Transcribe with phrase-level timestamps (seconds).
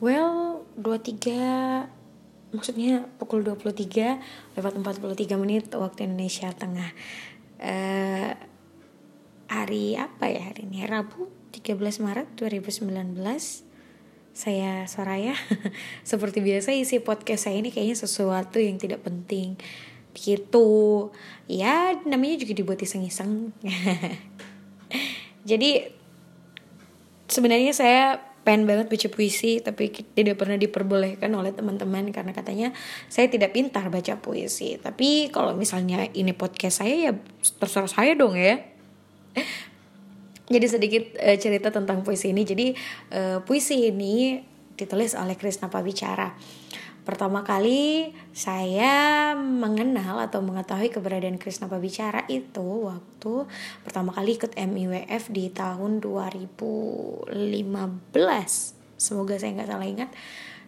[0.00, 1.84] Well, 23
[2.56, 6.88] maksudnya pukul 23 lewat 43 menit waktu Indonesia Tengah.
[7.60, 8.32] Uh,
[9.52, 10.88] hari apa ya hari ini?
[10.88, 13.12] Rabu 13 Maret 2019.
[14.32, 15.36] Saya Soraya.
[16.08, 19.60] Seperti biasa isi podcast saya ini kayaknya sesuatu yang tidak penting
[20.16, 21.12] gitu.
[21.44, 23.52] Ya, namanya juga dibuat iseng-iseng.
[25.50, 25.92] Jadi
[27.28, 32.68] sebenarnya saya pengen banget baca puisi tapi tidak pernah diperbolehkan oleh teman-teman karena katanya
[33.12, 34.80] saya tidak pintar baca puisi.
[34.80, 37.12] Tapi kalau misalnya ini podcast saya ya
[37.60, 38.64] terserah saya dong ya.
[40.50, 42.42] Jadi sedikit uh, cerita tentang puisi ini.
[42.42, 42.74] Jadi
[43.14, 44.42] uh, puisi ini
[44.74, 46.32] ditulis oleh Krisna Pabicara
[47.10, 53.50] Pertama kali saya mengenal atau mengetahui keberadaan Krisna Pabicara itu waktu
[53.82, 57.34] pertama kali ikut MIWF di tahun 2015.
[58.94, 60.14] Semoga saya nggak salah ingat.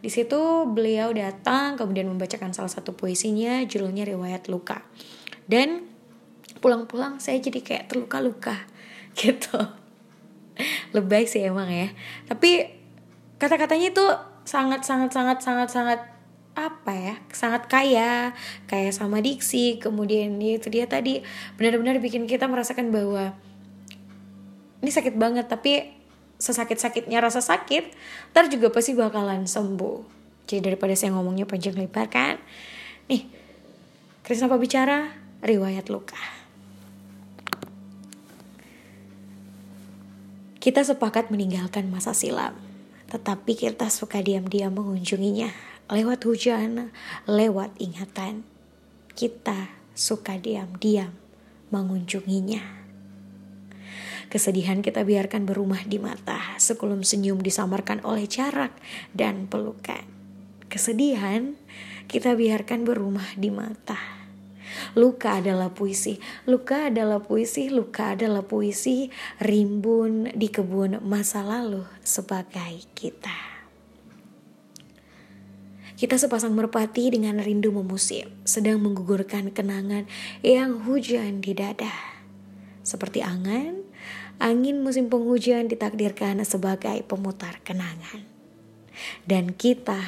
[0.00, 4.80] Di situ beliau datang kemudian membacakan salah satu puisinya judulnya Riwayat Luka.
[5.44, 5.92] Dan
[6.64, 8.64] pulang-pulang saya jadi kayak terluka-luka
[9.20, 9.60] gitu.
[10.96, 11.92] Lebay sih emang ya.
[12.24, 12.64] Tapi
[13.36, 14.08] kata-katanya itu
[14.48, 16.00] sangat sangat sangat sangat sangat
[16.68, 18.36] apa ya sangat kaya
[18.68, 21.24] kaya sama diksi kemudian ya itu dia tadi
[21.56, 23.32] benar-benar bikin kita merasakan bahwa
[24.84, 25.96] ini sakit banget tapi
[26.40, 27.92] sesakit-sakitnya rasa sakit
[28.32, 30.20] ntar juga pasti bakalan sembuh.
[30.48, 32.40] Jadi daripada saya ngomongnya panjang lebar kan.
[33.12, 33.28] Nih
[34.24, 35.12] Krisna bicara?
[35.44, 36.16] Riwayat luka.
[40.60, 42.70] Kita sepakat meninggalkan masa silam
[43.10, 46.94] tetapi kita suka diam-diam mengunjunginya lewat hujan,
[47.26, 48.46] lewat ingatan.
[49.18, 51.10] Kita suka diam-diam
[51.74, 52.62] mengunjunginya.
[54.30, 58.70] Kesedihan kita biarkan berumah di mata, sekulum senyum disamarkan oleh jarak
[59.10, 60.06] dan pelukan.
[60.70, 61.58] Kesedihan
[62.06, 63.98] kita biarkan berumah di mata.
[64.94, 69.10] Luka adalah puisi, luka adalah puisi, luka adalah puisi,
[69.42, 73.49] rimbun di kebun masa lalu sebagai kita.
[76.00, 80.08] Kita sepasang merpati dengan rindu memusim, sedang menggugurkan kenangan
[80.40, 81.92] yang hujan di dada.
[82.80, 83.84] Seperti angan,
[84.40, 88.24] angin musim penghujan ditakdirkan sebagai pemutar kenangan.
[89.28, 90.00] Dan kita,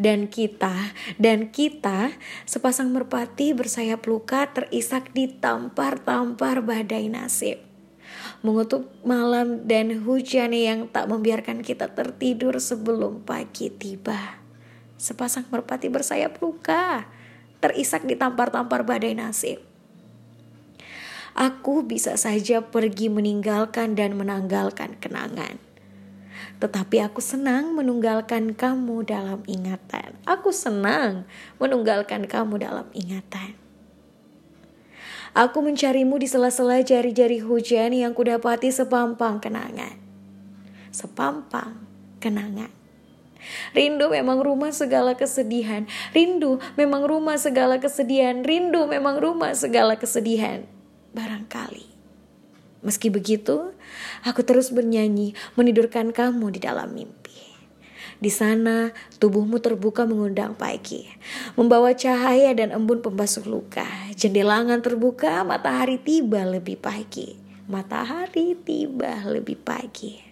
[0.00, 2.16] dan kita, dan kita,
[2.48, 7.60] sepasang merpati bersayap luka terisak di tampar-tampar badai nasib
[8.40, 14.43] mengutuk malam dan hujan yang tak membiarkan kita tertidur sebelum pagi tiba.
[15.04, 17.04] Sepasang merpati bersayap luka,
[17.60, 19.60] terisak ditampar-tampar badai nasib.
[21.36, 25.60] Aku bisa saja pergi meninggalkan dan menanggalkan kenangan.
[26.56, 30.16] Tetapi aku senang menunggalkan kamu dalam ingatan.
[30.24, 31.28] Aku senang
[31.60, 33.60] menunggalkan kamu dalam ingatan.
[35.36, 40.00] Aku mencarimu di sela-sela jari-jari hujan yang kudapati sepampang kenangan.
[40.94, 41.76] Sepampang
[42.24, 42.83] kenangan.
[43.72, 45.84] Rindu memang rumah segala kesedihan.
[46.12, 48.44] Rindu memang rumah segala kesedihan.
[48.44, 50.64] Rindu memang rumah segala kesedihan.
[51.14, 51.94] Barangkali.
[52.84, 53.72] Meski begitu,
[54.28, 57.54] aku terus bernyanyi menidurkan kamu di dalam mimpi.
[58.24, 58.88] Di sana,
[59.20, 61.04] tubuhmu terbuka mengundang pagi,
[61.60, 63.84] membawa cahaya dan embun pembasuh luka.
[64.16, 67.36] Jendelangan terbuka, matahari tiba lebih pagi.
[67.68, 70.23] Matahari tiba lebih pagi.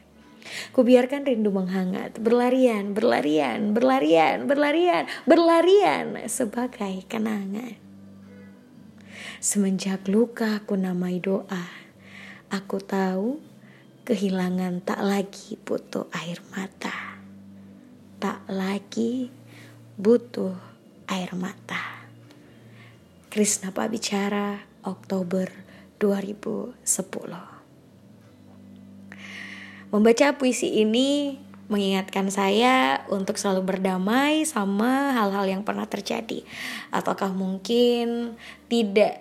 [0.72, 7.76] Kubiarkan rindu menghangat, berlarian, berlarian, berlarian, berlarian, berlarian sebagai kenangan.
[9.42, 11.66] Semenjak luka aku namai doa,
[12.46, 13.42] aku tahu
[14.06, 17.18] kehilangan tak lagi butuh air mata.
[18.22, 19.30] Tak lagi
[19.98, 20.54] butuh
[21.10, 22.06] air mata.
[23.32, 25.50] Krisna Pabicara, Oktober
[25.98, 27.61] 2010
[29.92, 31.36] Membaca puisi ini
[31.68, 36.44] mengingatkan saya untuk selalu berdamai sama hal-hal yang pernah terjadi,
[36.88, 38.36] ataukah mungkin
[38.72, 39.20] tidak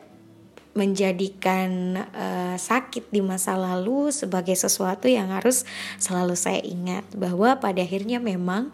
[0.72, 5.68] menjadikan uh, sakit di masa lalu sebagai sesuatu yang harus
[6.00, 8.72] selalu saya ingat bahwa pada akhirnya memang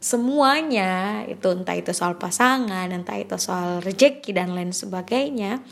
[0.00, 5.64] semuanya itu entah itu soal pasangan, entah itu soal rejeki dan lain sebagainya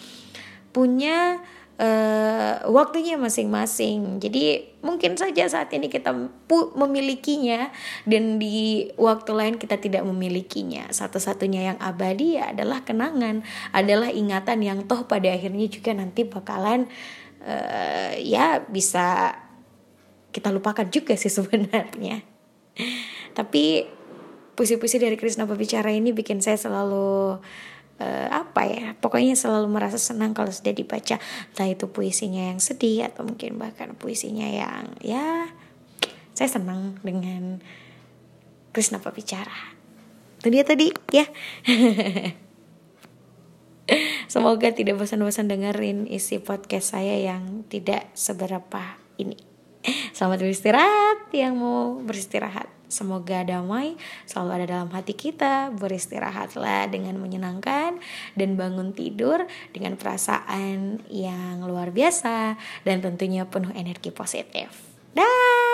[0.72, 1.40] punya
[1.78, 4.18] uh, waktunya masing-masing.
[4.20, 6.12] Jadi mungkin saja saat ini kita
[6.74, 7.70] memilikinya
[8.04, 10.90] dan di waktu lain kita tidak memilikinya.
[10.90, 16.90] Satu-satunya yang abadi adalah kenangan, adalah ingatan yang toh pada akhirnya juga nanti bakalan
[17.46, 19.38] uh, ya bisa
[20.34, 22.20] kita lupakan juga sih sebenarnya.
[23.34, 23.86] Tapi
[24.58, 27.38] puisi-puisi dari Krishna Pabicara ini bikin saya selalu
[28.02, 33.06] uh, apa ya pokoknya selalu merasa senang kalau sudah dibaca entah itu puisinya yang sedih
[33.10, 35.50] atau mungkin bahkan puisinya yang ya
[36.34, 37.62] saya senang dengan
[38.70, 39.74] Krishna Pabicara
[40.38, 41.26] itu dia tadi ya
[44.28, 49.40] Semoga tidak bosan-bosan dengerin isi podcast saya yang tidak seberapa ini.
[50.12, 52.68] Selamat beristirahat yang mau beristirahat.
[52.88, 55.70] Semoga damai selalu ada dalam hati kita.
[55.76, 58.00] Beristirahatlah dengan menyenangkan
[58.34, 59.44] dan bangun tidur
[59.76, 62.56] dengan perasaan yang luar biasa
[62.88, 64.72] dan tentunya penuh energi positif.
[65.12, 65.67] Dah.